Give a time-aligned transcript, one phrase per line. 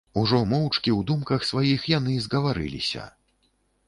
[0.19, 3.05] Ужо моўчкі ў думках сваіх яны згаварыліся.